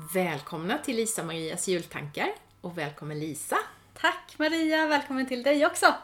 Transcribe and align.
Välkomna 0.00 0.78
till 0.78 0.96
Lisa-Marias 0.96 1.68
jultankar 1.68 2.28
och 2.60 2.78
välkommen 2.78 3.18
Lisa! 3.20 3.58
Tack 4.00 4.34
Maria, 4.36 4.86
välkommen 4.86 5.26
till 5.26 5.42
dig 5.42 5.66
också! 5.66 5.94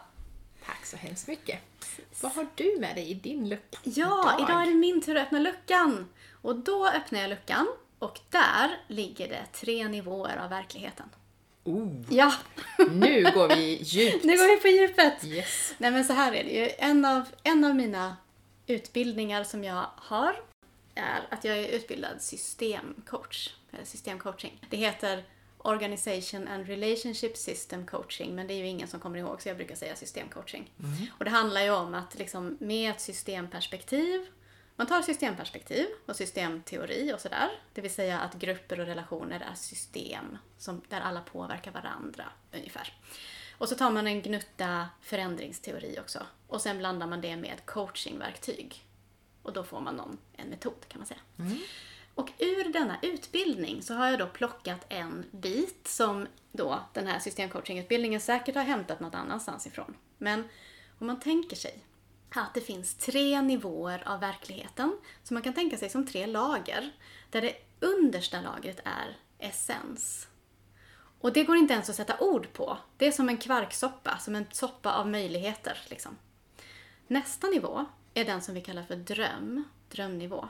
Tack 0.67 0.87
så 0.87 0.97
hemskt 0.97 1.29
mycket! 1.29 1.59
Vad 2.21 2.33
har 2.33 2.47
du 2.55 2.77
med 2.81 2.95
dig 2.97 3.11
i 3.11 3.15
din 3.15 3.49
lucka? 3.49 3.79
Ja, 3.83 4.37
idag, 4.39 4.63
är 4.63 4.67
det 4.67 4.75
min 4.75 5.03
tur 5.03 5.17
att 5.17 5.23
öppna 5.27 5.39
luckan. 5.39 6.09
Och 6.43 6.57
då 6.57 6.89
öppnar 6.89 7.21
jag 7.21 7.31
luckan 7.31 7.69
och 7.99 8.21
där 8.31 8.79
ligger 8.89 9.29
det 9.29 9.47
tre 9.53 9.89
nivåer 9.89 10.37
av 10.37 10.51
verkligheten. 10.51 11.07
Oh, 11.65 12.03
Ja, 12.11 12.33
nu 12.91 13.23
går 13.35 13.49
vi 13.49 13.79
djupt! 13.83 14.25
nu 14.25 14.37
går 14.37 14.57
vi 14.57 14.61
på 14.61 14.69
djupet! 14.69 15.25
Yes. 15.25 15.75
Nej 15.79 15.91
men 15.91 16.05
så 16.05 16.13
här 16.13 16.33
är 16.33 16.45
det 16.45 16.51
ju. 16.51 16.71
En 16.79 17.05
av, 17.05 17.23
en 17.43 17.65
av 17.65 17.75
mina 17.75 18.17
utbildningar 18.67 19.45
som 19.45 19.65
jag 19.65 19.87
har 19.97 20.37
är 20.95 21.27
att 21.31 21.45
jag 21.45 21.59
är 21.59 21.69
utbildad 21.69 22.23
systemcoach, 22.23 23.51
eller 23.73 23.85
systemcoaching. 23.85 24.61
Det 24.71 24.77
heter 24.77 25.25
Organization 25.59 26.49
and 26.49 26.67
Relationship 26.67 27.37
System 27.37 27.87
Coaching, 27.87 28.35
men 28.35 28.47
det 28.47 28.55
är 28.55 28.59
ju 28.59 28.67
ingen 28.67 28.89
som 28.89 29.01
kommer 29.01 29.19
ihåg 29.19 29.43
så 29.43 29.49
jag 29.49 29.57
brukar 29.57 29.75
säga 29.75 29.97
systemcoaching. 29.97 30.73
Och 31.19 31.25
det 31.25 31.31
handlar 31.31 31.61
ju 31.63 31.71
om 31.71 31.95
att 31.95 32.19
liksom 32.19 32.57
med 32.61 32.91
ett 32.91 33.01
systemperspektiv, 33.01 34.27
man 34.77 34.87
tar 34.87 35.03
systemperspektiv 35.03 35.87
och 36.07 36.17
systemteori 36.17 37.13
och 37.15 37.21
sådär, 37.21 37.51
det 37.75 37.81
vill 37.81 37.95
säga 37.95 38.21
att 38.21 38.35
grupper 38.35 38.81
och 38.81 38.87
relationer 38.87 39.41
är 39.51 39.55
system 39.55 40.39
som, 40.59 40.83
där 40.89 41.01
alla 41.01 41.21
påverkar 41.21 41.71
varandra 41.71 42.25
ungefär. 42.53 42.93
Och 43.59 43.69
så 43.69 43.75
tar 43.75 43.91
man 43.91 44.07
en 44.07 44.23
gnutta 44.23 44.89
förändringsteori 45.03 45.99
också. 46.01 46.27
Och 46.49 46.61
sen 46.61 46.79
blandar 46.79 47.07
man 47.07 47.21
det 47.21 47.37
med 47.37 47.67
coachingverktyg. 47.67 48.85
Och 49.45 49.53
då 49.53 49.65
får 49.65 49.81
man 49.81 49.97
någon, 49.97 50.19
en 50.33 50.49
metod 50.49 50.89
kan 50.89 51.01
man 51.01 51.07
säga. 51.07 51.21
Och 52.15 52.31
ur 52.39 52.73
denna 52.73 52.97
utbildning 53.03 53.83
så 53.83 53.95
har 53.95 54.07
jag 54.07 54.19
då 54.19 54.27
plockat 54.27 54.87
en 54.89 55.25
bit 55.31 55.89
som 55.89 56.27
då 56.53 56.81
den 56.93 57.07
här 57.07 57.19
systemcoachingutbildningen 57.19 58.21
säkert 58.21 58.55
har 58.55 58.63
hämtat 58.63 59.01
något 59.01 59.15
annanstans 59.15 59.67
ifrån. 59.67 59.97
Men 60.19 60.49
om 60.99 61.07
man 61.07 61.21
tänker 61.21 61.57
sig 61.57 61.85
att 62.31 62.55
det 62.55 62.61
finns 62.61 62.95
tre 62.95 63.43
nivåer 63.43 64.03
av 64.07 64.21
verkligheten 64.21 64.99
som 65.23 65.35
man 65.35 65.43
kan 65.43 65.55
tänka 65.55 65.77
sig 65.77 65.89
som 65.89 66.07
tre 66.07 66.27
lager. 66.27 66.93
Där 67.31 67.43
det 67.43 67.57
understa 67.81 68.41
lagret 68.41 68.81
är 68.85 69.17
essens. 69.39 70.29
Och 71.21 71.33
det 71.33 71.45
går 71.45 71.57
inte 71.57 71.75
ens 71.75 71.91
att 71.91 71.97
sätta 71.97 72.19
ord 72.19 72.53
på. 72.53 72.79
Det 72.97 73.07
är 73.07 73.13
som 73.13 73.29
en 73.29 73.37
kvarksoppa, 73.37 74.19
som 74.19 74.35
en 74.35 74.47
soppa 74.51 74.93
av 74.93 75.09
möjligheter. 75.09 75.79
Liksom. 75.89 76.17
Nästa 77.07 77.47
nivå 77.47 77.87
är 78.15 78.25
den 78.25 78.43
som 78.43 78.55
vi 78.55 78.61
kallar 78.61 78.83
för 78.83 78.97
dröm, 78.97 79.65
drömnivå. 79.89 80.49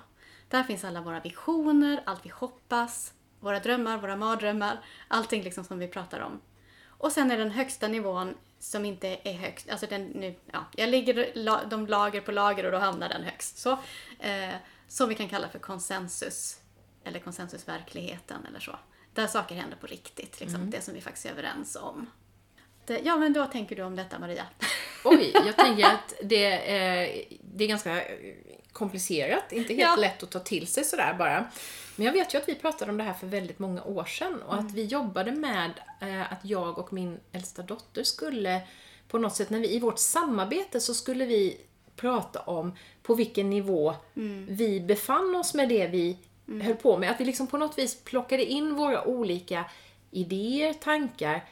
Där 0.49 0.63
finns 0.65 0.85
alla 0.85 1.01
våra 1.01 1.21
visioner, 1.21 2.03
allt 2.07 2.27
vi 2.27 2.31
hoppas, 2.31 3.13
våra 3.41 3.61
drömmar, 3.61 3.99
våra 3.99 4.17
mardrömmar, 4.17 4.85
allting 5.09 5.43
liksom 5.43 5.65
som 5.65 5.79
vi 5.79 5.89
pratar 5.89 6.21
om. 6.21 6.41
Och 6.87 7.13
sen 7.13 7.31
är 7.31 7.39
den 7.39 7.51
högsta 7.51 7.89
nivån 7.89 8.35
som 8.59 8.85
inte 8.85 9.19
är 9.25 9.33
högst, 9.33 9.71
alltså 9.71 9.87
den 9.87 10.05
nu, 10.05 10.35
ja, 10.53 10.65
jag 10.77 10.89
ligger 10.89 11.33
la, 11.35 11.65
de 11.65 11.87
lager 11.87 12.21
på 12.21 12.33
lager 12.33 12.65
och 12.65 12.73
då 12.73 12.79
hamnar 12.79 13.09
den 13.09 13.23
högst. 13.23 13.59
Så, 13.59 13.73
eh, 14.19 14.55
som 14.89 15.09
vi 15.09 15.15
kan 15.15 15.29
kalla 15.29 15.49
för 15.49 15.59
konsensus, 15.59 16.61
eller 17.05 17.21
konsensusverkligheten 17.21 18.47
eller 18.47 18.61
så. 18.61 18.79
Där 19.13 19.27
saker 19.27 19.55
händer 19.55 19.77
på 19.77 19.87
riktigt, 19.87 20.41
liksom, 20.41 20.71
det 20.71 20.81
som 20.81 20.95
vi 20.95 21.01
faktiskt 21.01 21.27
är 21.27 21.31
överens 21.31 21.77
om. 21.77 22.07
Ja, 22.87 23.17
men 23.17 23.33
vad 23.33 23.53
tänker 23.53 23.77
du 23.77 23.83
om 23.83 23.97
detta 23.97 24.19
Maria? 24.19 24.47
Oj, 25.05 25.33
jag 25.47 25.57
tänker 25.57 25.85
att 25.85 26.15
det 26.23 26.45
är, 26.71 27.25
det 27.41 27.65
är 27.65 27.69
ganska 27.69 28.03
komplicerat, 28.73 29.53
inte 29.53 29.75
helt 29.75 29.91
Ja. 29.97 29.97
lätt 29.97 30.23
att 30.23 30.31
ta 30.31 30.39
till 30.39 30.67
sig 30.67 30.85
sådär 30.85 31.15
bara. 31.19 31.45
Men 31.97 32.07
jag 32.07 32.13
vet 32.13 32.35
ju 32.35 32.39
att 32.39 32.49
vi 32.49 32.55
pratade 32.55 32.91
om 32.91 32.97
det 32.99 33.05
här 33.05 33.13
för 33.15 33.27
väldigt 33.27 33.59
många 33.59 33.83
år 33.85 34.05
sedan 34.05 34.43
och 34.43 34.55
att 34.55 34.73
vi 34.73 34.85
jobbade 34.85 35.33
med 35.33 35.71
eh, 36.01 36.33
att 36.33 36.39
jag 36.45 36.79
och 36.79 36.93
min 36.93 37.21
äldsta 37.33 37.63
dotter 37.63 38.03
skulle 38.05 38.61
på 39.09 39.19
något 39.19 39.37
sätt, 39.37 39.51
när 39.51 39.61
vi, 39.61 39.75
i 39.75 39.79
vårt 39.81 39.99
samarbete 39.99 40.81
så 40.81 40.95
skulle 40.95 41.25
vi 41.27 41.57
prata 41.97 42.41
om 42.41 42.77
på 43.03 43.15
vilken 43.15 43.51
nivå 43.51 43.95
vi 44.49 44.81
befann 44.81 45.35
oss 45.37 45.55
med 45.55 45.69
det 45.69 45.87
vi 45.87 46.17
höll 46.63 46.75
på 46.75 46.99
med. 46.99 47.11
Att 47.11 47.21
vi 47.21 47.25
liksom 47.25 47.47
på 47.47 47.59
något 47.59 47.79
vis 47.79 48.05
plockade 48.05 48.45
in 48.45 48.75
våra 48.75 49.05
olika 49.05 49.65
idéer, 50.11 50.73
tankar 50.73 51.45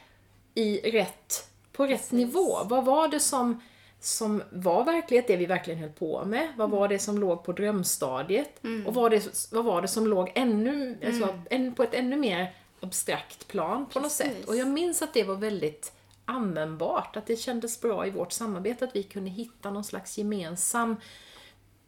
i 0.55 0.91
rätt, 0.91 1.47
på 1.73 1.85
rätt 1.87 2.11
nivå. 2.11 2.63
Vad 2.63 2.85
var 2.85 3.07
det 3.07 3.19
som, 3.19 3.61
som 3.99 4.43
var 4.51 4.83
verklighet, 4.83 5.27
det 5.27 5.37
vi 5.37 5.45
verkligen 5.45 5.79
höll 5.79 5.89
på 5.89 6.25
med? 6.25 6.47
Vad 6.57 6.69
var 6.69 6.87
det 6.87 6.99
som 6.99 7.17
låg 7.17 7.43
på 7.43 7.51
drömstadiet? 7.51 8.59
Och 8.87 8.93
vad, 8.93 9.11
det, 9.11 9.49
vad 9.51 9.65
var 9.65 9.81
det 9.81 9.87
som 9.87 10.07
låg 10.07 10.31
ännu, 10.35 10.97
alltså, 11.05 11.39
än, 11.49 11.75
på 11.75 11.83
ett 11.83 11.93
ännu 11.93 12.17
mer 12.17 12.53
abstrakt 12.79 13.47
plan 13.47 13.85
på 13.85 13.99
något 13.99 14.17
Precis. 14.17 14.37
sätt? 14.37 14.47
Och 14.47 14.55
jag 14.55 14.67
minns 14.67 15.01
att 15.01 15.13
det 15.13 15.23
var 15.23 15.35
väldigt 15.35 15.91
användbart, 16.25 17.17
att 17.17 17.25
det 17.25 17.35
kändes 17.35 17.81
bra 17.81 18.07
i 18.07 18.09
vårt 18.09 18.31
samarbete 18.31 18.85
att 18.85 18.95
vi 18.95 19.03
kunde 19.03 19.29
hitta 19.29 19.71
någon 19.71 19.83
slags 19.83 20.17
gemensam 20.17 20.95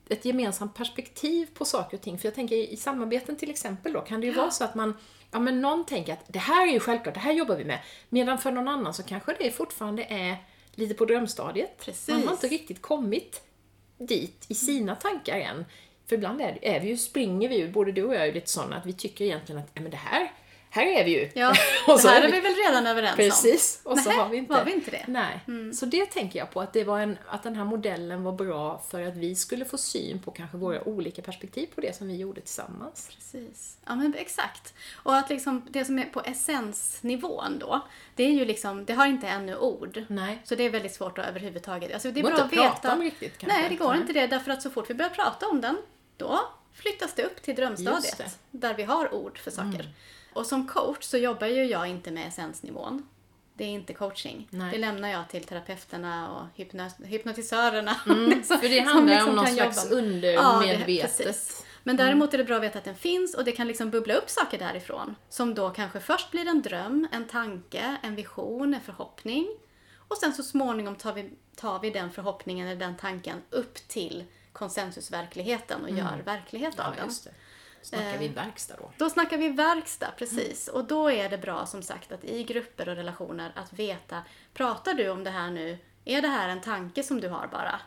ett 0.10 0.26
gemensamt 0.26 0.74
perspektiv 0.74 1.48
på 1.54 1.66
saker 1.66 1.98
och 1.98 2.04
ting. 2.04 2.18
För 2.18 2.28
jag 2.28 2.36
tänker 2.36 2.56
i 2.56 2.78
samarbeten 2.78 3.36
till 3.36 3.50
exempel 3.50 3.94
då 3.94 4.02
kan 4.02 4.22
det 4.22 4.28
ju 4.28 4.34
vara 4.34 4.52
så 4.52 4.64
att 4.64 4.76
man 4.76 4.94
Ja 5.32 5.40
men 5.40 5.62
någon 5.62 5.86
tänker 5.86 6.14
att 6.14 6.24
det 6.28 6.40
här 6.40 6.68
är 6.68 6.72
ju 6.72 6.80
självklart, 6.80 7.14
det 7.14 7.20
här 7.20 7.34
jobbar 7.34 7.56
vi 7.56 7.66
med. 7.66 7.80
Medan 8.10 8.38
för 8.38 8.52
någon 8.52 8.68
annan 8.68 8.94
så 8.94 9.04
kanske 9.04 9.36
det 9.40 9.52
fortfarande 9.52 10.04
är 10.04 10.38
lite 10.76 10.94
på 10.94 11.06
drömstadiet. 11.06 11.78
Precis. 11.78 12.08
Man 12.08 12.24
har 12.24 12.32
inte 12.32 12.48
riktigt 12.48 12.82
kommit 12.82 13.42
dit 13.98 14.46
i 14.48 14.56
sina 14.56 14.96
tankar 14.96 15.40
än. 15.40 15.66
För 16.06 16.16
ibland 16.16 16.42
är, 16.42 16.60
är 16.62 16.80
vi 16.80 16.88
ju, 16.88 16.98
springer 16.98 17.50
vi 17.50 17.58
ju, 17.58 17.72
både 17.72 17.92
du 17.92 18.04
och 18.04 18.16
jag 18.16 18.22
är 18.22 18.26
ju 18.26 18.32
lite 18.32 18.50
sådana 18.50 18.76
att 18.76 18.86
vi 18.86 18.94
tycker 18.94 19.26
egentligen 19.26 19.62
att 19.62 19.70
ja, 19.74 19.82
men 19.82 19.92
det 19.92 19.98
här, 19.98 20.32
här 20.76 20.86
är 20.86 21.04
vi 21.06 21.12
ju. 21.12 21.30
Ja, 21.34 21.50
Och 21.88 21.94
det 21.96 22.00
så 22.02 22.08
här 22.08 22.22
är 22.22 22.28
är 22.28 22.32
vi- 22.32 22.40
vi 22.40 22.42
väl 22.42 22.56
redan 22.68 22.88
överens 22.88 23.12
om? 23.12 23.16
Precis, 23.18 23.80
och 23.84 24.00
så 24.00 24.10
har 24.10 24.30
vi 24.30 24.38
inte, 24.38 24.54
var 24.54 24.66
vi 24.66 24.72
inte 24.74 24.92
det? 24.92 25.06
Nej. 25.08 25.40
Så 25.74 25.86
det 25.86 26.06
tänker 26.06 26.40
jag 26.40 26.52
på, 26.52 26.62
att, 26.62 26.74
det 26.74 26.84
var 26.84 27.00
en, 27.00 27.18
att 27.28 27.44
den 27.44 27.56
här 27.56 27.64
modellen 27.66 28.24
var 28.24 28.32
bra 28.32 28.84
för 28.90 29.02
att 29.08 29.18
vi 29.18 29.36
skulle 29.36 29.66
få 29.66 29.78
syn 29.78 30.20
på 30.22 30.32
kanske 30.32 30.58
våra 30.58 30.84
olika 30.88 31.22
perspektiv 31.22 31.68
på 31.76 31.82
det 31.82 31.96
som 31.96 32.08
vi 32.08 32.16
gjorde 32.16 32.42
tillsammans. 32.42 33.10
Precis. 33.16 33.78
Ja 33.86 33.96
men 33.96 34.14
exakt. 34.18 34.74
Och 34.94 35.16
att 35.16 35.30
liksom 35.30 35.66
det 35.70 35.86
som 35.86 36.00
är 36.00 36.04
på 36.06 36.22
essensnivån 36.22 37.60
då, 37.60 37.82
det 38.16 38.24
är 38.24 38.32
ju 38.32 38.46
liksom, 38.46 38.86
det 38.86 38.94
har 38.94 39.06
inte 39.06 39.28
ännu 39.28 39.58
ord. 39.58 40.04
Nej. 40.08 40.42
Så 40.44 40.56
det 40.56 40.64
är 40.64 40.70
väldigt 40.70 40.94
svårt 40.94 41.18
att 41.18 41.26
överhuvudtaget, 41.26 41.94
alltså 41.94 42.12
det 42.12 42.20
är 42.20 42.22
går 42.22 42.30
bra 42.30 42.38
att 42.40 42.44
att 42.46 42.52
prata 42.52 42.74
veta. 42.76 42.94
om 42.94 43.02
riktigt, 43.02 43.38
kanske. 43.38 43.60
Nej, 43.60 43.70
det 43.70 43.76
går 43.76 43.92
Nej. 43.92 44.02
inte 44.02 44.14
det 44.14 44.28
därför 44.28 44.52
att 44.52 44.62
så 44.62 44.70
fort 44.70 44.90
vi 44.90 44.94
börjar 44.94 45.10
prata 45.10 45.48
om 45.48 45.62
den, 45.62 45.78
då 46.18 46.40
flyttas 46.74 47.14
det 47.14 47.24
upp 47.24 47.42
till 47.42 47.56
drömstadiet. 47.56 48.18
det. 48.18 48.58
Där 48.58 48.74
vi 48.74 48.84
har 48.84 49.14
ord 49.14 49.38
för 49.38 49.52
saker. 49.52 49.68
Mm. 49.80 49.86
Och 50.36 50.46
som 50.46 50.68
coach 50.68 51.04
så 51.04 51.18
jobbar 51.18 51.48
ju 51.48 51.64
jag 51.66 51.88
inte 51.88 52.12
med 52.12 52.28
essensnivån. 52.28 53.08
Det 53.54 53.64
är 53.64 53.68
inte 53.70 53.94
coaching. 53.94 54.48
Nej. 54.52 54.72
Det 54.72 54.78
lämnar 54.78 55.10
jag 55.10 55.30
till 55.30 55.44
terapeuterna 55.44 56.32
och 56.36 56.46
hypno- 56.60 57.06
hypnotisörerna. 57.06 57.96
Mm, 58.06 58.44
för 58.44 58.70
det 58.70 58.78
som 58.86 58.88
handlar 58.88 59.14
liksom 59.14 59.30
om 59.30 59.36
någon 59.36 59.48
slags 59.48 59.92
undermedvetet. 59.92 61.26
Ja. 61.60 61.66
Men 61.84 61.98
däremot 61.98 62.34
är 62.34 62.38
det 62.38 62.44
bra 62.44 62.56
att 62.56 62.64
veta 62.64 62.78
att 62.80 62.86
den 62.86 62.96
finns 62.96 63.36
och 63.36 63.44
det 63.46 63.52
kan 63.52 63.68
liksom 63.68 63.90
bubbla 63.90 64.14
upp 64.14 64.30
saker 64.30 64.60
därifrån. 64.60 65.16
Som 65.30 65.54
då 65.56 65.70
kanske 65.70 66.00
först 66.00 66.32
blir 66.32 66.48
en 66.48 66.62
dröm, 66.62 67.08
en 67.12 67.28
tanke, 67.28 67.98
en 68.04 68.16
vision, 68.16 68.74
en 68.74 68.82
förhoppning. 68.82 69.48
Och 70.08 70.18
sen 70.18 70.34
så 70.34 70.44
småningom 70.44 70.96
tar 70.96 71.14
vi, 71.14 71.30
tar 71.56 71.80
vi 71.80 71.90
den 71.90 72.12
förhoppningen 72.12 72.68
eller 72.68 72.80
den 72.80 72.98
tanken 72.98 73.38
upp 73.50 73.76
till 73.88 74.24
konsensusverkligheten 74.54 75.84
och 75.84 75.90
gör 75.90 76.22
verklighet 76.26 76.80
av 76.80 76.86
Mm. 76.94 76.98
Ja, 76.98 77.04
den. 77.24 77.34
Snackar 77.86 78.18
vi 78.18 78.28
verkstad 78.28 78.76
då? 78.78 78.92
Då 78.98 79.10
snackar 79.10 79.38
vi 79.38 79.50
verkstad, 79.50 80.12
precis. 80.18 80.68
Och 80.68 80.86
då 80.86 81.12
är 81.12 81.30
det 81.30 81.38
bra 81.38 81.66
som 81.66 81.82
sagt 81.82 82.12
att 82.12 82.24
i 82.24 82.44
grupper 82.44 82.90
och 82.90 82.96
relationer 82.96 83.52
att 83.56 83.74
veta, 83.74 84.24
pratar 84.54 84.94
du 84.94 85.10
om 85.10 85.24
det 85.24 85.30
här 85.30 85.52
nu, 85.52 85.78
är 86.06 86.22
det 86.22 86.28
här 86.28 86.50
en 86.50 86.62
tanke 86.62 87.04
som 87.04 87.22
du 87.22 87.30
har 87.30 87.48
bara? 87.48 87.80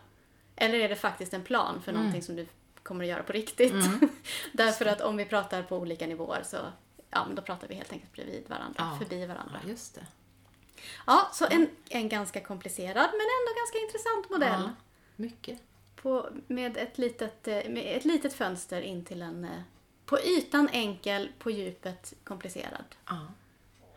Eller 0.56 0.78
är 0.78 0.88
det 0.88 0.96
faktiskt 0.96 1.34
en 1.34 1.44
plan 1.44 1.82
för 1.82 1.92
någonting 1.92 2.22
som 2.22 2.36
du 2.36 2.46
kommer 2.82 3.04
att 3.04 3.10
göra 3.10 3.22
på 3.22 3.32
riktigt? 3.32 3.74
Därför 4.52 4.86
att 4.86 5.00
om 5.00 5.16
vi 5.16 5.24
pratar 5.24 5.62
på 5.62 5.76
olika 5.76 6.06
nivåer 6.06 6.42
så 6.44 6.56
ja, 7.10 7.24
men 7.26 7.34
då 7.34 7.42
pratar 7.42 7.68
vi 7.68 7.74
helt 7.74 7.92
enkelt 7.92 8.12
bredvid 8.12 8.48
varandra, 8.48 8.74
Ja. 8.78 8.98
förbi 8.98 9.26
varandra. 9.26 9.60
Ja, 9.62 9.68
just 9.68 9.94
det. 9.94 10.06
Ja, 11.06 11.30
så 11.32 11.46
en, 11.50 11.68
en 11.88 12.08
ganska 12.08 12.40
komplicerad 12.40 12.94
men 13.12 13.20
ändå 13.20 13.54
ganska 13.56 13.78
intressant 13.78 14.30
modell. 14.30 14.62
Ja, 14.62 14.84
mycket. 15.16 15.60
På, 15.96 16.28
med, 16.46 16.76
ett 16.76 16.98
litet, 16.98 17.48
eh, 17.48 17.54
med 17.68 17.96
ett 17.96 18.04
litet 18.04 18.32
fönster 18.32 18.80
in 18.80 19.04
till 19.04 19.22
en 19.22 19.44
eh, 19.44 19.50
på 20.08 20.18
ytan 20.20 20.68
enkel, 20.72 21.28
på 21.38 21.50
djupet 21.50 22.14
komplicerad 22.24 22.84
Ja. 23.06 23.16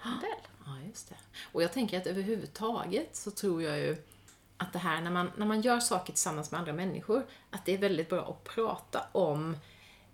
modell. 0.05 0.39
Ja, 0.65 0.71
just 0.87 1.09
det. 1.09 1.15
Och 1.51 1.63
jag 1.63 1.73
tänker 1.73 1.97
att 1.97 2.07
överhuvudtaget 2.07 3.15
så 3.15 3.31
tror 3.31 3.63
jag 3.63 3.79
ju 3.79 3.97
att 4.57 4.73
det 4.73 4.79
här 4.79 5.01
när 5.01 5.11
man, 5.11 5.31
när 5.35 5.45
man 5.45 5.61
gör 5.61 5.79
saker 5.79 6.13
tillsammans 6.13 6.51
med 6.51 6.59
andra 6.59 6.73
människor, 6.73 7.25
att 7.49 7.65
det 7.65 7.73
är 7.73 7.77
väldigt 7.77 8.09
bra 8.09 8.21
att 8.29 8.43
prata 8.43 9.01
om 9.11 9.57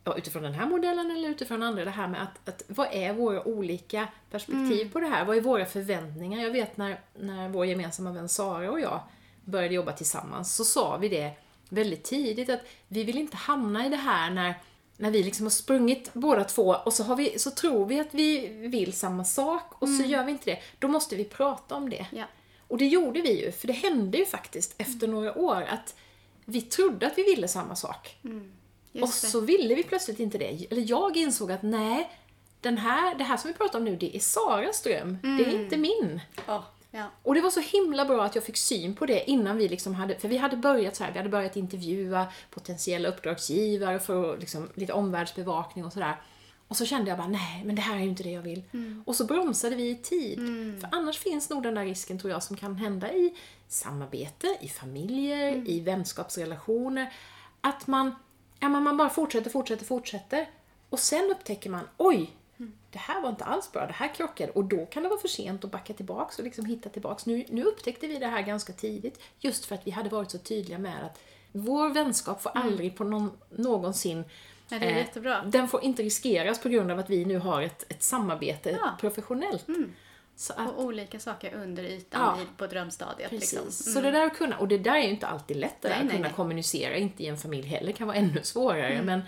ja, 0.04 0.18
utifrån 0.18 0.44
den 0.44 0.54
här 0.54 0.66
modellen 0.66 1.12
eller 1.12 1.30
utifrån 1.30 1.64
andra, 1.64 1.86
det 1.86 1.92
här 1.92 2.08
med 2.08 2.24
att, 2.24 2.50
att 2.50 2.64
vad 2.68 2.88
är 2.92 3.14
våra 3.14 3.44
olika 3.44 4.08
perspektiv 4.32 4.92
på 4.92 5.00
det 5.00 5.08
här? 5.08 5.26
Vad 5.26 5.38
är 5.38 5.42
våra 5.42 5.66
förväntningar? 5.66 6.44
Jag 6.44 6.52
vet 6.52 6.78
när, 6.78 7.00
när 7.16 7.50
vår 7.50 7.66
gemensamma 7.66 8.12
vän 8.12 8.30
Sara 8.30 8.72
och 8.72 8.80
jag 8.80 9.00
började 9.46 9.76
jobba 9.76 9.92
tillsammans 9.92 10.56
så 10.56 10.66
sa 10.66 10.98
vi 10.98 11.10
det 11.10 11.32
väldigt 11.70 12.04
tidigt 12.04 12.50
att 12.50 12.62
vi 12.88 13.04
vill 13.04 13.18
inte 13.18 13.38
hamna 13.38 13.86
i 13.86 13.90
det 13.90 13.96
här 13.96 14.30
när 14.30 14.62
när 14.98 15.12
vi 15.12 15.24
liksom 15.24 15.46
har 15.46 15.52
sprungit 15.52 16.14
båda 16.14 16.44
två 16.44 16.76
och 16.86 16.94
så, 16.94 17.04
har 17.04 17.16
vi, 17.16 17.40
så 17.40 17.52
tror 17.52 17.86
vi 17.86 18.00
att 18.00 18.14
vi 18.14 18.48
vill 18.48 18.94
samma 18.94 19.26
sak 19.26 19.82
och 19.82 19.90
så 19.90 20.04
gör 20.04 20.24
vi 20.24 20.32
inte 20.32 20.52
det. 20.52 20.60
Då 20.80 20.88
måste 20.88 21.16
vi 21.16 21.24
prata 21.24 21.76
om 21.76 21.90
det. 21.90 22.06
Ja. 22.12 22.24
Och 22.68 22.78
det 22.78 22.88
gjorde 22.88 23.22
vi 23.22 23.46
ju, 23.46 23.52
för 23.52 23.68
det 23.68 23.74
hände 23.74 24.18
ju 24.18 24.26
faktiskt 24.26 24.76
efter 24.78 25.08
några 25.08 25.38
år 25.38 25.62
att 25.70 25.96
vi 26.46 26.62
trodde 26.62 27.08
att 27.08 27.18
vi 27.18 27.24
ville 27.24 27.48
samma 27.48 27.76
sak. 27.76 28.18
och 28.24 28.30
Just 28.92 29.22
det. 29.22 29.28
så 29.28 29.40
ville 29.40 29.76
vi 29.76 29.84
plötsligt 29.84 30.20
inte 30.20 30.38
det. 30.38 30.68
Eller 30.70 30.90
jag 30.90 31.18
insåg 31.18 31.52
att 31.52 31.64
nej, 31.64 32.12
den 32.62 32.78
här, 32.78 33.16
det 33.16 33.24
här 33.24 33.38
som 33.38 33.52
vi 33.52 33.58
pratar 33.58 33.80
om 33.80 33.86
nu, 33.86 33.96
det 33.96 34.16
är 34.16 34.20
Saras 34.20 34.82
dröm. 34.82 35.18
Det 35.22 35.44
är 35.44 35.64
inte 35.64 35.78
min. 35.78 36.22
Ja, 36.48 36.66
ja. 36.92 37.12
Och 37.24 37.36
det 37.36 37.42
var 37.42 37.50
så 37.50 37.60
himla 37.60 38.06
bra 38.06 38.24
att 38.24 38.36
jag 38.36 38.44
fick 38.44 38.58
syn 38.58 38.96
på 38.96 39.06
det 39.06 39.30
innan 39.30 39.58
vi 39.58 39.68
liksom 39.68 39.96
hade, 39.96 40.20
för 40.20 40.28
vi 40.28 40.38
hade 40.38 40.58
börjat 40.58 40.96
så 40.96 41.04
här, 41.04 41.12
vi 41.12 41.18
hade 41.18 41.30
börjat 41.30 41.56
intervjua 41.56 42.28
potentiella 42.52 43.10
uppdragsgivare 43.10 44.00
för 44.00 44.38
liksom, 44.38 44.70
lite 44.74 44.94
omvärldsbevakning 44.94 45.86
och 45.86 45.94
sådär. 45.94 46.22
Och 46.68 46.78
så 46.78 46.86
kände 46.86 47.10
jag 47.10 47.18
bara, 47.18 47.28
nej, 47.28 47.64
men 47.66 47.76
det 47.76 47.82
här 47.82 47.96
är 47.96 48.00
ju 48.00 48.10
inte 48.10 48.24
det 48.24 48.32
jag 48.32 48.42
vill. 48.42 48.64
Och 49.06 49.16
så 49.16 49.26
bromsade 49.26 49.76
vi 49.76 49.90
i 49.90 49.96
tid. 49.96 50.40
För 50.82 50.90
annars 50.92 51.18
finns 51.18 51.50
nog 51.50 51.64
den 51.64 51.76
där 51.76 51.86
risken, 51.86 52.20
tror 52.20 52.32
jag, 52.32 52.44
som 52.44 52.58
kan 52.58 52.76
hända 52.76 53.14
i 53.14 53.34
samarbete, 53.68 54.58
i 54.62 54.68
familjer, 54.68 55.70
i 55.70 55.80
vänskapsrelationer. 55.80 57.14
Att 57.62 57.88
man, 57.88 58.16
ja, 58.60 58.70
man 58.70 58.98
bara 58.98 59.10
fortsätter, 59.10 59.50
fortsätter, 59.50 59.86
fortsätter. 59.86 60.50
Och 60.90 61.00
sen 61.00 61.32
upptäcker 61.32 61.70
man, 61.70 61.88
oj, 61.98 62.32
det 62.98 63.02
här 63.14 63.22
var 63.22 63.30
inte 63.30 63.44
alls 63.44 63.72
bra, 63.72 63.88
det 63.88 63.94
här 63.94 64.14
krockade. 64.16 64.52
Och 64.52 64.64
då 64.64 64.86
kan 64.86 65.04
det 65.04 65.10
vara 65.10 65.20
för 65.20 65.28
sent 65.28 65.64
att 65.66 65.72
backa 65.72 65.94
tillbaks 65.94 66.38
och 66.40 66.44
liksom 66.46 66.66
hitta 66.66 66.90
tillbaks. 66.90 67.26
Nu, 67.26 67.46
nu 67.50 67.64
upptäckte 67.64 68.08
vi 68.08 68.18
det 68.20 68.28
här 68.28 68.42
ganska 68.42 68.74
tidigt, 68.74 69.20
just 69.40 69.66
för 69.66 69.76
att 69.76 69.88
vi 69.88 69.92
hade 69.92 70.10
varit 70.10 70.32
så 70.32 70.38
tydliga 70.38 70.78
med 70.78 71.06
att 71.06 71.20
vår 71.52 71.90
vänskap 71.90 72.42
får 72.42 72.52
aldrig 72.56 72.96
på 72.98 73.04
någon, 73.04 73.32
någonsin 73.50 74.24
Nej, 74.70 74.80
det 74.80 74.86
är 74.86 74.92
eh, 74.92 74.98
jättebra. 74.98 75.44
Den 75.44 75.68
får 75.68 75.84
inte 75.84 76.04
riskeras 76.04 76.60
på 76.62 76.70
grund 76.70 76.92
av 76.92 77.00
att 77.00 77.10
vi 77.10 77.26
nu 77.26 77.38
har 77.40 77.62
ett, 77.62 77.86
ett 77.92 78.04
samarbete 78.04 78.78
Ja. 78.82 78.92
professionellt. 79.00 79.66
Så 80.36 80.54
att, 80.54 80.70
Och 80.70 80.84
olika 80.84 81.20
saker 81.20 81.54
under 81.56 81.84
ytan 81.84 82.22
Ja. 82.40 82.46
på 82.58 82.68
drömstadiet. 82.68 83.30
Precis. 83.30 83.54
Liksom. 83.54 83.72
Så 83.94 84.02
det 84.02 84.12
där 84.12 84.26
att 84.26 84.38
kunna, 84.38 84.58
och 84.58 84.68
det 84.68 84.78
där 84.78 84.96
är 84.96 85.02
ju 85.04 85.10
inte 85.10 85.28
alltid 85.28 85.58
lätt 85.58 85.82
det 85.82 85.88
där 85.88 85.96
Nej, 85.96 86.00
att 86.00 86.06
nej, 86.06 86.16
kunna 86.16 86.28
nej. 86.28 86.36
kommunicera, 86.36 86.96
inte 86.98 87.24
i 87.24 87.28
en 87.28 87.38
familj 87.38 87.68
heller, 87.68 87.92
kan 87.92 88.08
vara 88.08 88.18
ännu 88.18 88.44
svårare. 88.44 89.02
Men 89.04 89.22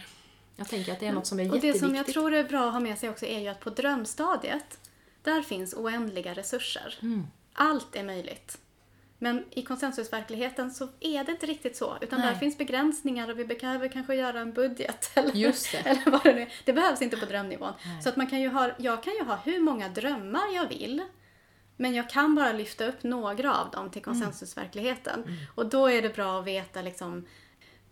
jag 0.60 0.68
tänker 0.68 0.92
att 0.92 1.00
det 1.00 1.08
är 1.08 1.12
något 1.14 1.28
som 1.28 1.40
är 1.40 1.44
Och 1.44 1.50
det 1.50 1.56
jätteviktigt. 1.56 1.82
som 1.82 1.96
jag 1.96 2.06
tror 2.06 2.34
är 2.34 2.44
bra 2.44 2.68
att 2.68 2.74
ha 2.74 2.80
med 2.80 2.98
sig 2.98 3.10
också 3.10 3.26
är 3.26 3.40
ju 3.40 3.48
att 3.48 3.60
på 3.60 3.70
drömstadiet, 3.70 4.80
där 5.24 5.42
finns 5.42 5.74
oändliga 5.74 6.34
resurser. 6.34 7.00
Mm. 7.02 7.28
Allt 7.54 7.96
är 7.96 8.04
möjligt. 8.04 8.58
Men 9.22 9.46
i 9.52 9.62
konsensusverkligheten 9.62 10.72
så 10.72 10.88
är 11.00 11.24
det 11.24 11.32
inte 11.32 11.46
riktigt 11.46 11.78
så. 11.78 11.98
Utan 12.02 12.20
Nej. 12.20 12.30
där 12.30 12.40
finns 12.40 12.58
begränsningar 12.58 13.30
och 13.30 13.40
vi 13.40 13.46
behöver 13.46 13.88
kanske 13.88 14.16
göra 14.16 14.40
en 14.40 14.54
budget. 14.54 15.12
Eller, 15.16 15.36
Just 15.36 15.72
det. 15.72 15.78
eller 15.78 16.12
vad 16.12 16.24
det 16.24 16.34
nu 16.34 16.42
är. 16.42 16.54
Det 16.66 16.74
behövs 16.74 17.02
inte 17.02 17.18
på 17.18 17.26
drömnivån. 17.26 17.74
Så 18.04 18.10
att 18.10 18.16
man 18.16 18.28
kan 18.28 18.42
ju 18.42 18.50
ha, 18.50 18.70
jag 18.78 19.04
kan 19.04 19.14
ju 19.14 19.24
ha 19.24 19.36
hur 19.36 19.60
många 19.60 19.90
drömmar 19.90 20.56
jag 20.56 20.70
vill. 20.70 21.04
Men 21.78 21.94
jag 21.96 22.10
kan 22.10 22.36
bara 22.36 22.52
lyfta 22.52 22.86
upp 22.86 23.04
några 23.04 23.56
av 23.56 23.72
dem 23.72 23.90
till 23.90 24.02
konsensusverkligheten. 24.02 25.24
Och 25.56 25.66
då 25.66 25.90
är 25.90 26.02
det 26.02 26.16
bra 26.16 26.40
att 26.40 26.46
veta 26.46 26.82
liksom 26.82 27.26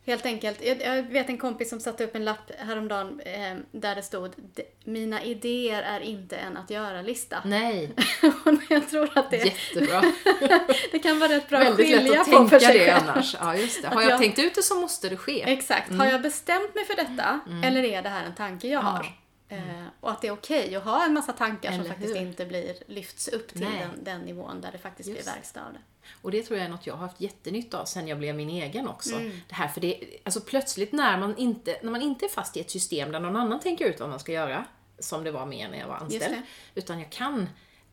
Helt 0.07 0.25
enkelt, 0.25 0.63
jag, 0.65 0.81
jag 0.81 1.03
vet 1.03 1.29
en 1.29 1.37
kompis 1.37 1.69
som 1.69 1.79
satte 1.79 2.03
upp 2.03 2.15
en 2.15 2.25
lapp 2.25 2.51
häromdagen 2.59 3.19
eh, 3.25 3.55
där 3.71 3.95
det 3.95 4.01
stod 4.03 4.33
"D- 4.55 4.63
Mina 4.83 5.23
idéer 5.23 5.81
är 5.83 5.99
inte 5.99 6.35
en 6.37 6.57
att 6.57 6.69
göra-lista. 6.69 7.37
Nej, 7.45 7.91
jag 8.69 8.89
tror 8.89 9.17
att 9.17 9.31
det, 9.31 9.37
jättebra. 9.37 10.01
det 10.91 10.99
kan 10.99 11.19
vara 11.19 11.31
rätt 11.31 11.49
bra 11.49 11.59
att 11.59 11.65
Väldigt 11.67 11.89
lätt 11.89 11.99
skilja 12.01 12.21
att 12.21 12.27
på 12.31 12.37
tänka 12.37 12.49
för 12.49 12.59
sig 12.59 12.79
det 12.79 12.91
annars. 12.91 13.35
Ja, 13.39 13.55
just 13.55 13.81
det. 13.81 13.87
Har 13.93 14.01
jag, 14.01 14.11
jag- 14.11 14.19
tänkt 14.19 14.39
ut 14.39 14.55
det 14.55 14.63
så 14.63 14.75
måste 14.75 15.09
det 15.09 15.17
ske. 15.17 15.43
Exakt. 15.51 15.91
Har 15.93 16.05
jag 16.05 16.21
bestämt 16.21 16.75
mig 16.75 16.85
för 16.85 16.95
detta 16.95 17.39
eller 17.67 17.83
är 17.83 18.01
det 18.01 18.09
här 18.09 18.25
en 18.25 18.35
tanke 18.35 18.67
jag 18.67 18.83
Ja. 18.83 18.87
har? 18.87 19.05
Eh, 19.49 19.85
och 19.99 20.11
att 20.11 20.21
det 20.21 20.27
är 20.27 20.31
okej 20.31 20.75
att 20.75 20.83
ha 20.83 21.05
en 21.05 21.13
massa 21.13 21.33
tankar 21.33 21.71
som 21.71 21.79
Eller 21.79 21.89
faktiskt 21.89 22.15
hur? 22.15 22.21
inte 22.21 22.45
blir, 22.45 22.75
lyfts 22.87 23.27
upp 23.27 23.47
till 23.47 23.61
den, 23.61 24.03
den 24.03 24.21
nivån 24.21 24.61
där 24.61 24.71
det 24.71 24.77
faktiskt 24.77 25.09
Just 25.09 25.23
blir 25.23 25.33
verkstad 25.33 25.61
av 25.65 25.73
det. 25.73 25.79
Och 26.21 26.31
det 26.31 26.43
tror 26.43 26.59
jag 26.59 26.65
är 26.65 26.69
något 26.69 26.87
jag 26.87 26.93
har 26.93 27.07
haft 27.07 27.21
jättenytta 27.21 27.81
av 27.81 27.85
sen 27.85 28.07
jag 28.07 28.17
blev 28.17 28.35
min 28.35 28.49
egen 28.49 28.87
också. 28.87 29.15
Mm. 29.15 29.41
Det 29.47 29.55
här, 29.55 29.67
för 29.67 29.81
det, 29.81 30.03
alltså 30.23 30.41
plötsligt 30.41 30.91
när 30.91 31.17
man, 31.17 31.37
inte, 31.37 31.79
när 31.83 31.91
man 31.91 32.01
inte 32.01 32.25
är 32.25 32.29
fast 32.29 32.57
i 32.57 32.59
ett 32.59 32.71
system 32.71 33.11
där 33.11 33.19
någon 33.19 33.35
annan 33.35 33.59
tänker 33.59 33.85
ut 33.85 33.99
vad 33.99 34.09
man 34.09 34.19
ska 34.19 34.31
göra, 34.31 34.65
som 34.99 35.23
det 35.23 35.31
var 35.31 35.45
med 35.45 35.71
när 35.71 35.79
jag 35.79 35.87
var 35.87 35.95
anställd, 35.95 36.41
utan 36.75 36.99
jag 36.99 37.09
kan 37.09 37.49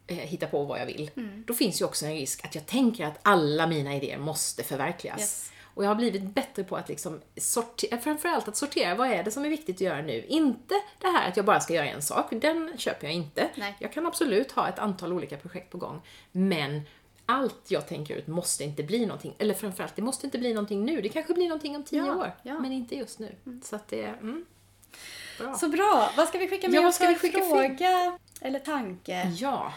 eh, 0.06 0.16
hitta 0.16 0.46
på 0.46 0.64
vad 0.64 0.80
jag 0.80 0.86
vill. 0.86 1.10
Mm. 1.16 1.44
Då 1.46 1.54
finns 1.54 1.80
ju 1.80 1.84
också 1.84 2.06
en 2.06 2.12
risk 2.12 2.44
att 2.44 2.54
jag 2.54 2.66
tänker 2.66 3.06
att 3.06 3.18
alla 3.22 3.66
mina 3.66 3.94
idéer 3.94 4.18
måste 4.18 4.62
förverkligas. 4.62 5.20
Yes. 5.20 5.50
Och 5.74 5.84
jag 5.84 5.88
har 5.88 5.94
blivit 5.94 6.22
bättre 6.22 6.64
på 6.64 6.76
att 6.76 6.88
liksom 6.88 7.20
sortera, 7.36 7.98
framförallt 7.98 8.48
att 8.48 8.56
sortera 8.56 8.94
vad 8.94 9.08
är 9.12 9.22
det 9.24 9.30
som 9.30 9.44
är 9.44 9.48
viktigt 9.48 9.76
att 9.76 9.80
göra 9.80 10.02
nu. 10.02 10.24
Inte 10.28 10.74
det 11.00 11.06
här 11.06 11.28
att 11.28 11.36
jag 11.36 11.46
bara 11.46 11.60
ska 11.60 11.74
göra 11.74 11.86
en 11.86 12.02
sak, 12.02 12.26
den 12.30 12.72
köper 12.78 13.06
jag 13.06 13.14
inte. 13.14 13.48
Nej. 13.54 13.76
Jag 13.78 13.92
kan 13.92 14.06
absolut 14.06 14.52
ha 14.52 14.68
ett 14.68 14.78
antal 14.78 15.12
olika 15.12 15.36
projekt 15.36 15.70
på 15.70 15.78
gång, 15.78 16.00
men 16.32 16.80
allt 17.26 17.60
jag 17.70 17.88
tänker 17.88 18.14
ut 18.14 18.26
måste 18.26 18.64
inte 18.64 18.82
bli 18.82 19.06
någonting, 19.06 19.34
eller 19.38 19.54
framförallt, 19.54 19.96
det 19.96 20.02
måste 20.02 20.26
inte 20.26 20.38
bli 20.38 20.54
någonting 20.54 20.84
nu. 20.84 21.00
Det 21.00 21.08
kanske 21.08 21.34
blir 21.34 21.48
någonting 21.48 21.76
om 21.76 21.82
tio 21.84 22.06
Ja, 22.06 22.16
år, 22.16 22.32
ja. 22.42 22.58
men 22.58 22.72
inte 22.72 22.96
just 22.96 23.18
nu. 23.18 23.34
Så 23.64 23.76
att 23.76 23.88
det, 23.88 24.02
mm, 24.04 24.44
bra. 25.38 25.54
Så 25.54 25.68
bra! 25.68 26.10
Vad 26.16 26.28
ska 26.28 26.38
vi 26.38 26.48
skicka 26.48 26.68
med 26.68 26.76
Ja, 26.78 26.82
vad 26.82 26.94
ska 26.94 27.04
för 27.04 27.12
vi 27.12 27.18
skicka 27.18 27.38
för- 27.38 27.48
fråga 27.68 28.18
eller 28.40 28.58
tanke? 28.58 29.32
Ja, 29.36 29.72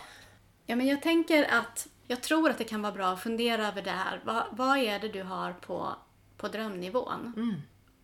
Ja, 0.70 0.76
men 0.76 0.88
jag 0.88 1.02
tänker 1.02 1.44
att 1.54 1.88
jag 2.08 2.22
tror 2.22 2.50
att 2.50 2.58
det 2.58 2.64
kan 2.64 2.82
vara 2.82 2.94
bra 2.94 3.08
att 3.08 3.22
fundera 3.22 3.68
över 3.68 3.82
det 3.82 3.92
här. 3.92 4.22
Vad, 4.26 4.44
vad 4.52 4.78
är 4.78 5.00
det 5.00 5.08
du 5.08 5.24
har 5.24 5.54
på, 5.54 5.96
på 6.38 6.48
drömnivån? 6.48 7.34
Mm. 7.36 7.56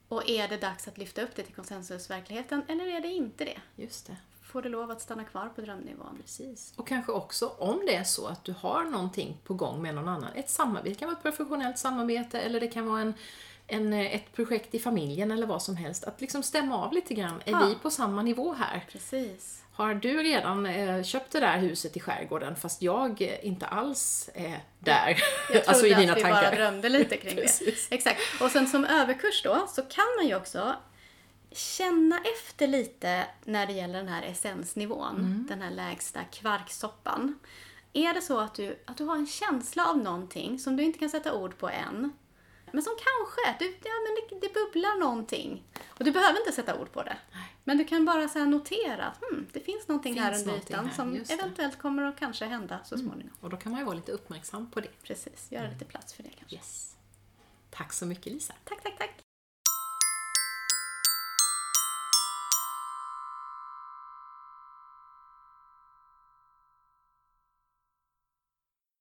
Och 0.08 0.30
är 0.30 0.48
det 0.48 0.58
dags 0.58 0.88
att 0.88 0.98
lyfta 0.98 1.22
upp 1.22 1.36
det 1.36 1.44
till 1.44 1.56
konsensusverkligheten 1.56 2.64
eller 2.68 2.86
är 2.86 3.02
det 3.02 3.08
inte 3.08 3.46
det? 3.46 3.60
just 3.76 4.08
det. 4.08 4.18
Får 4.42 4.62
det 4.62 4.70
lov 4.70 4.92
att 4.92 5.02
stanna 5.02 5.24
kvar 5.24 5.50
på 5.56 5.62
drömnivån? 5.62 6.18
Precis. 6.22 6.74
Och 6.76 6.88
kanske 6.88 7.12
också 7.12 7.48
om 7.48 7.80
det 7.86 7.96
är 7.96 8.04
så 8.04 8.28
att 8.28 8.44
du 8.44 8.54
har 8.60 8.84
någonting 8.84 9.38
på 9.44 9.54
gång 9.54 9.82
med 9.82 9.96
någon 9.96 10.08
annan. 10.08 10.34
Ett 10.34 10.50
samarbete, 10.50 10.90
det 10.90 10.96
kan 10.96 11.08
vara 11.08 11.18
ett 11.18 11.24
professionellt 11.24 11.78
samarbete 11.78 12.40
eller 12.40 12.60
det 12.60 12.68
kan 12.68 12.86
vara 12.86 13.02
en, 13.02 13.14
en, 13.68 13.94
eh, 13.94 14.16
ett 14.16 14.34
projekt 14.36 14.76
i 14.76 14.80
familjen 14.80 15.32
eller 15.32 15.48
vad 15.48 15.62
som 15.62 15.76
helst. 15.76 16.04
Att 16.04 16.22
liksom 16.22 16.44
stämma 16.44 16.78
av 16.86 16.94
lite 16.94 17.14
grann. 17.14 17.42
Är 17.46 17.52
Ja. 17.52 17.66
vi 17.68 17.76
på 17.76 17.90
samma 17.90 18.22
nivå 18.22 18.54
här? 18.54 18.86
Precis. 18.92 19.60
Har 19.76 19.94
du 19.94 20.24
redan 20.24 20.66
eh, 20.66 21.04
köpt 21.04 21.32
det 21.32 21.40
där 21.40 21.58
huset 21.58 21.98
i 21.98 22.00
skärgården 22.00 22.56
fast 22.56 22.82
jag 22.82 23.22
eh, 23.22 23.46
inte 23.48 23.66
alls 23.66 24.30
är 24.34 24.60
där? 24.80 25.08
Jag 25.08 25.18
trodde 25.48 25.68
alltså 25.68 25.88
i 25.88 25.94
dina 25.94 26.12
att 26.12 26.18
vi 26.18 26.22
tankar. 26.22 26.42
bara 26.42 26.56
drömde 26.56 26.90
lite 26.90 27.18
kring 27.18 27.36
det. 27.36 27.62
Exakt. 27.92 28.20
Och 28.42 28.52
sen 28.52 28.68
som 28.68 28.86
överkurs 28.86 29.42
då 29.44 29.68
så 29.70 29.82
kan 29.82 30.06
man 30.20 30.28
ju 30.28 30.36
också 30.36 30.76
känna 31.52 32.20
efter 32.36 32.68
lite 32.68 33.26
när 33.44 33.66
det 33.68 33.74
gäller 33.74 33.94
den 34.00 34.08
här 34.08 34.24
essensnivån, 34.24 35.16
Mm. 35.16 35.46
den 35.50 35.62
här 35.62 35.72
lägsta 35.72 36.24
kvarksoppan. 36.24 37.40
Är 37.94 38.14
det 38.14 38.22
så 38.22 38.40
att 38.40 38.54
du, 38.56 38.80
att 38.86 38.98
du 38.98 39.04
har 39.04 39.16
en 39.16 39.28
känsla 39.28 39.86
av 39.90 39.98
någonting 39.98 40.60
som 40.60 40.76
du 40.78 40.84
inte 40.84 41.00
kan 41.00 41.10
sätta 41.10 41.34
ord 41.34 41.58
på 41.58 41.70
än, 41.70 42.12
men 42.74 42.84
som 42.84 42.94
kanske, 42.94 43.56
du, 43.60 43.66
ja, 43.66 43.96
men 44.04 44.40
det, 44.40 44.48
det 44.48 44.54
bubblar 44.54 45.00
någonting. 45.00 45.64
Och 45.88 46.06
du 46.06 46.12
behöver 46.12 46.40
inte 46.40 46.52
sätta 46.52 46.80
ord 46.80 46.92
på 46.92 47.04
det. 47.04 47.18
Men 47.64 47.78
du 47.78 47.86
kan 47.86 48.06
bara 48.06 48.30
så 48.30 48.46
notera 48.46 49.06
att 49.06 49.22
hmm, 49.22 49.48
det 49.52 49.60
finns 49.60 49.88
någonting 49.88 50.14
Finns 50.14 50.26
här 50.26 50.40
under 50.40 50.58
ytan 50.58 50.90
som. 50.96 51.10
Mm. 51.10 51.24
eventuellt 51.30 51.78
kommer 51.78 52.04
att 52.04 52.20
kanske 52.20 52.46
hända 52.46 52.80
så 52.84 52.98
småningom. 52.98 53.34
Och 53.42 53.50
då 53.50 53.58
kan 53.58 53.72
man 53.72 53.82
ju 53.82 53.86
vara 53.86 53.96
lite 53.96 54.12
uppmärksam 54.12 54.72
på 54.72 54.80
det. 54.80 54.88
Precis, 55.04 55.52
göra 55.52 55.70
lite 55.70 55.86
plats 55.86 56.14
för 56.14 56.24
det 56.24 56.30
kanske. 56.30 56.56
Yes. 56.56 56.96
Tack 57.70 57.94
så 57.94 58.06
mycket 58.06 58.34
Lisa. 58.34 58.54
Tack, 58.64 58.84
tack, 58.84 58.98
tack! 58.98 59.23